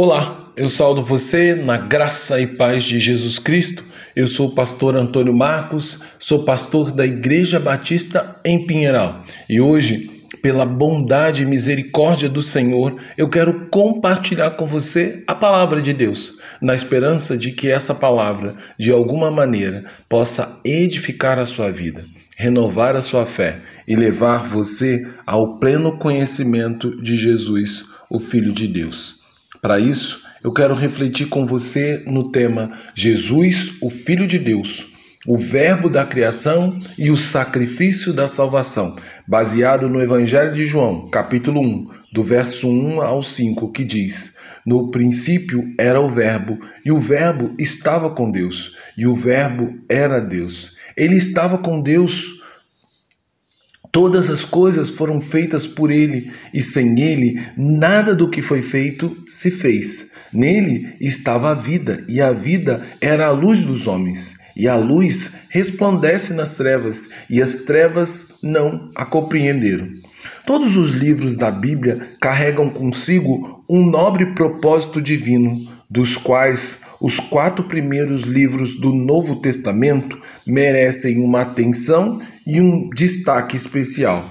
[0.00, 3.82] Olá, eu saldo você na graça e paz de Jesus Cristo.
[4.14, 10.08] Eu sou o pastor Antônio Marcos, sou pastor da Igreja Batista em Pinheiral e hoje,
[10.40, 16.38] pela bondade e misericórdia do Senhor, eu quero compartilhar com você a palavra de Deus,
[16.62, 22.04] na esperança de que essa palavra, de alguma maneira, possa edificar a sua vida
[22.36, 23.58] renovar a sua fé
[23.88, 29.17] e levar você ao pleno conhecimento de Jesus, o Filho de Deus.
[29.68, 34.86] Para isso, eu quero refletir com você no tema Jesus, o Filho de Deus,
[35.26, 41.60] o Verbo da criação e o sacrifício da salvação, baseado no Evangelho de João, capítulo
[41.60, 46.98] 1, do verso 1 ao 5, que diz: No princípio era o Verbo, e o
[46.98, 50.78] Verbo estava com Deus, e o Verbo era Deus.
[50.96, 52.37] Ele estava com Deus
[53.90, 59.16] Todas as coisas foram feitas por ele, e sem ele, nada do que foi feito
[59.26, 60.10] se fez.
[60.32, 64.36] Nele estava a vida, e a vida era a luz dos homens.
[64.54, 69.88] E a luz resplandece nas trevas, e as trevas não a compreenderam.
[70.44, 75.56] Todos os livros da Bíblia carregam consigo um nobre propósito divino,
[75.90, 83.58] dos quais os quatro primeiros livros do Novo Testamento merecem uma atenção e um destaque
[83.58, 84.26] especial.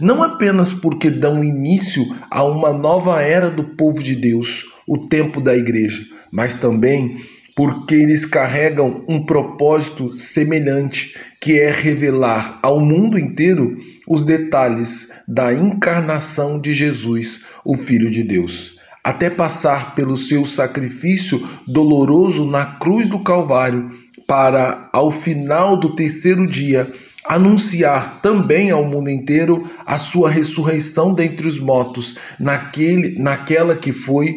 [0.00, 5.40] Não apenas porque dão início a uma nova era do povo de Deus, o tempo
[5.40, 7.16] da igreja, mas também
[7.56, 15.52] porque eles carregam um propósito semelhante, que é revelar ao mundo inteiro os detalhes da
[15.52, 18.76] encarnação de Jesus, o Filho de Deus.
[19.02, 23.90] Até passar pelo seu sacrifício doloroso na cruz do Calvário,
[24.26, 26.92] para, ao final do terceiro dia,
[27.28, 34.36] anunciar também ao mundo inteiro a sua ressurreição dentre os mortos, naquele, naquela que foi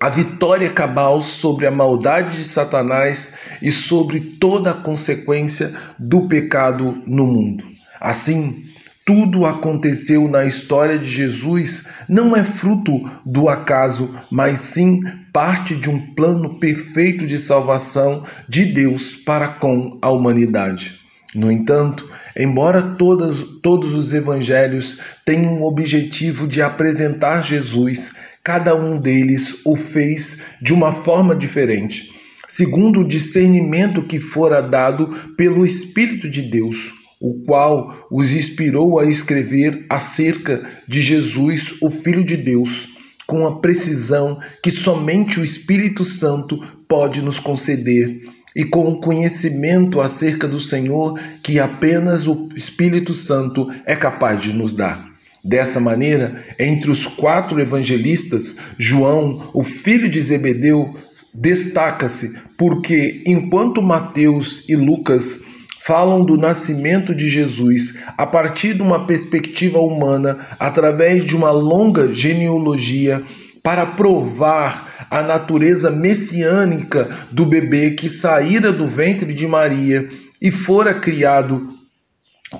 [0.00, 7.02] a vitória cabal sobre a maldade de Satanás e sobre toda a consequência do pecado
[7.06, 7.64] no mundo.
[8.00, 8.66] Assim,
[9.06, 12.92] tudo aconteceu na história de Jesus não é fruto
[13.24, 15.00] do acaso, mas sim
[15.32, 21.05] parte de um plano perfeito de salvação de Deus para com a humanidade.
[21.34, 28.12] No entanto, embora todas, todos os evangelhos tenham o objetivo de apresentar Jesus,
[28.44, 32.12] cada um deles o fez de uma forma diferente,
[32.46, 39.04] segundo o discernimento que fora dado pelo Espírito de Deus, o qual os inspirou a
[39.04, 42.95] escrever acerca de Jesus, o Filho de Deus,
[43.26, 48.22] com a precisão que somente o Espírito Santo pode nos conceder
[48.54, 54.54] e com o conhecimento acerca do Senhor que apenas o Espírito Santo é capaz de
[54.54, 55.06] nos dar.
[55.44, 60.92] Dessa maneira, entre os quatro evangelistas, João, o filho de Zebedeu,
[61.32, 65.55] destaca-se porque, enquanto Mateus e Lucas
[65.86, 72.12] falam do nascimento de Jesus a partir de uma perspectiva humana, através de uma longa
[72.12, 73.22] genealogia,
[73.62, 80.08] para provar a natureza messiânica do bebê que saíra do ventre de Maria
[80.42, 81.68] e fora criado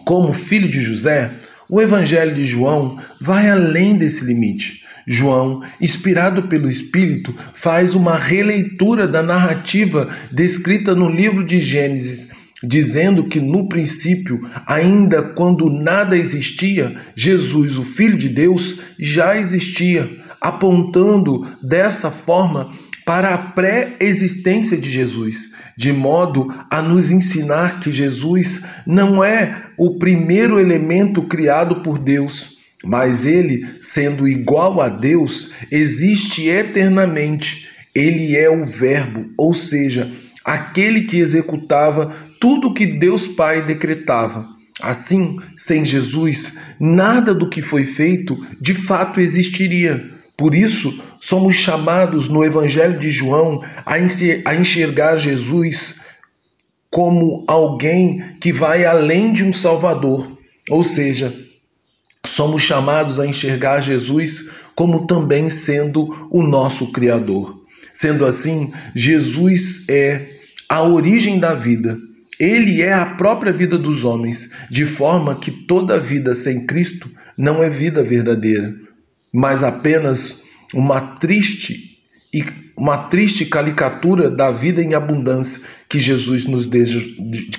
[0.04, 1.32] como filho de José,
[1.68, 4.84] o Evangelho de João vai além desse limite.
[5.04, 12.28] João, inspirado pelo Espírito, faz uma releitura da narrativa descrita no livro de Gênesis,
[12.62, 20.08] dizendo que no princípio, ainda quando nada existia, Jesus, o Filho de Deus, já existia
[20.40, 22.70] apontando dessa forma
[23.04, 29.98] para a pré-existência de Jesus, de modo a nos ensinar que Jesus não é o
[29.98, 37.68] primeiro elemento criado por Deus, mas ele, sendo igual a Deus, existe eternamente.
[37.94, 40.12] Ele é o Verbo, ou seja,
[40.44, 44.46] aquele que executava tudo que Deus Pai decretava.
[44.82, 50.04] Assim, sem Jesus, nada do que foi feito de fato existiria
[50.36, 55.94] por isso, somos chamados no Evangelho de João a enxergar Jesus
[56.90, 60.30] como alguém que vai além de um Salvador,
[60.70, 61.34] ou seja,
[62.24, 67.58] somos chamados a enxergar Jesus como também sendo o nosso Criador.
[67.94, 70.26] Sendo assim, Jesus é
[70.68, 71.96] a origem da vida.
[72.38, 77.62] Ele é a própria vida dos homens, de forma que toda vida sem Cristo não
[77.62, 78.86] é vida verdadeira
[79.36, 81.98] mas apenas uma triste
[82.32, 82.42] e
[82.74, 86.98] uma triste caricatura da vida em abundância que Jesus nos deixa,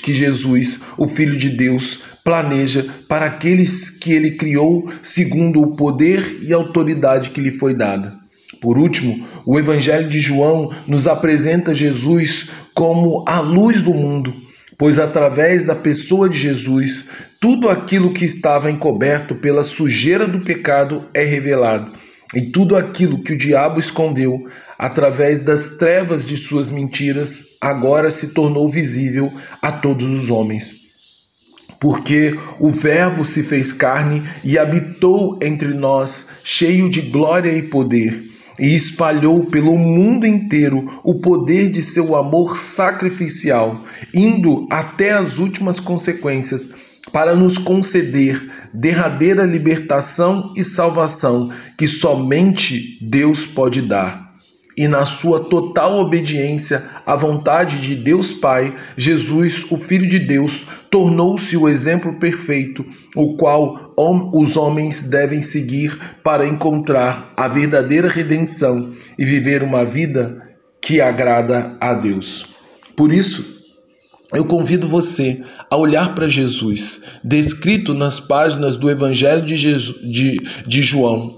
[0.01, 6.39] que Jesus, o Filho de Deus, planeja para aqueles que ele criou segundo o poder
[6.41, 8.11] e autoridade que lhe foi dada.
[8.59, 14.33] Por último, o Evangelho de João nos apresenta Jesus como a luz do mundo,
[14.77, 17.05] pois através da pessoa de Jesus,
[17.41, 21.91] tudo aquilo que estava encoberto pela sujeira do pecado é revelado,
[22.35, 24.45] e tudo aquilo que o diabo escondeu
[24.77, 29.31] através das trevas de suas mentiras agora se tornou visível
[29.61, 30.75] a todos os homens.
[31.79, 38.36] Porque o Verbo se fez carne e habitou entre nós, cheio de glória e poder
[38.59, 43.83] e espalhou pelo mundo inteiro o poder de seu amor sacrificial,
[44.13, 46.69] indo até as últimas consequências
[47.11, 54.26] para nos conceder derradeira libertação e salvação que somente Deus pode dar
[54.77, 60.67] e na sua total obediência à vontade de Deus Pai, Jesus, o Filho de Deus,
[60.91, 62.85] tornou-se o exemplo perfeito,
[63.15, 70.43] o qual os homens devem seguir para encontrar a verdadeira redenção e viver uma vida
[70.79, 72.45] que agrada a Deus.
[72.95, 73.57] Por isso,
[74.33, 80.37] eu convido você a olhar para Jesus, descrito nas páginas do Evangelho de, Jesus, de,
[80.65, 81.36] de João,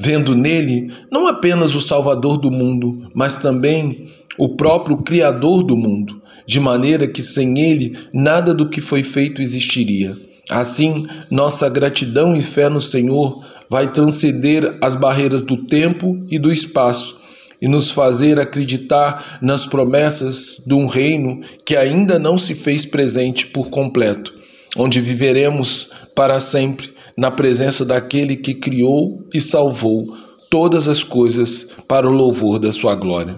[0.00, 4.08] vendo nele não apenas o Salvador do mundo, mas também
[4.38, 9.42] o próprio Criador do mundo, de maneira que sem ele nada do que foi feito
[9.42, 10.16] existiria.
[10.48, 16.52] Assim, nossa gratidão e fé no Senhor vai transcender as barreiras do tempo e do
[16.52, 17.18] espaço
[17.60, 23.46] e nos fazer acreditar nas promessas de um reino que ainda não se fez presente
[23.46, 24.32] por completo,
[24.76, 30.06] onde viveremos para sempre na presença daquele que criou e salvou
[30.48, 33.34] todas as coisas para o louvor da sua glória.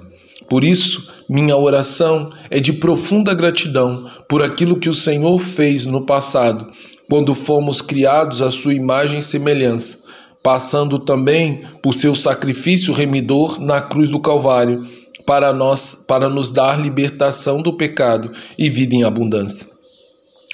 [0.51, 6.03] Por isso, minha oração é de profunda gratidão por aquilo que o Senhor fez no
[6.03, 6.71] passado,
[7.09, 10.01] quando fomos criados à sua imagem e semelhança,
[10.43, 14.87] passando também por seu sacrifício remidor na cruz do Calvário,
[15.25, 19.80] para nós, para nos dar libertação do pecado e vida em abundância.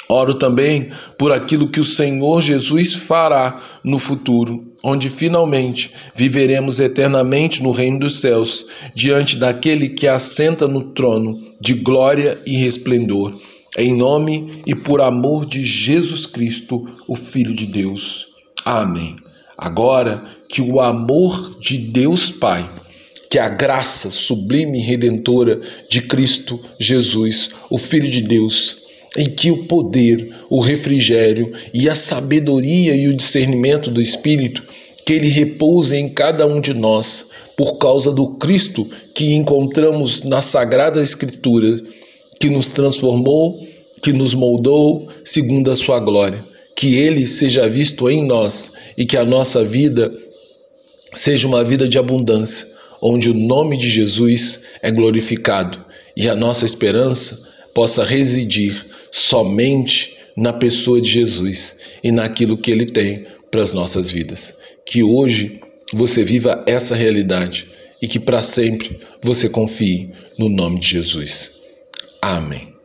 [0.08, 7.62] Oro também por aquilo que o Senhor Jesus fará no futuro, onde finalmente viveremos eternamente
[7.62, 13.34] no reino dos céus, diante daquele que assenta no trono de glória e resplendor.
[13.76, 18.26] Em nome e por amor de Jesus Cristo, o Filho de Deus.
[18.64, 19.16] Amém.
[19.58, 22.68] Agora que o amor de Deus Pai,
[23.30, 25.60] que a graça sublime e redentora
[25.90, 28.85] de Cristo Jesus, o Filho de Deus,
[29.16, 34.62] em que o poder, o refrigério e a sabedoria e o discernimento do Espírito
[35.06, 37.26] que ele repousa em cada um de nós
[37.56, 41.80] por causa do Cristo que encontramos na Sagrada Escritura,
[42.40, 43.56] que nos transformou,
[44.02, 46.44] que nos moldou segundo a sua glória.
[46.74, 50.12] Que ele seja visto em nós e que a nossa vida
[51.14, 52.66] seja uma vida de abundância,
[53.00, 55.82] onde o nome de Jesus é glorificado
[56.16, 58.84] e a nossa esperança possa residir
[59.16, 64.54] somente na pessoa de Jesus e naquilo que ele tem para as nossas vidas.
[64.84, 65.58] Que hoje
[65.94, 67.66] você viva essa realidade
[68.02, 71.52] e que para sempre você confie no nome de Jesus.
[72.20, 72.75] Amém.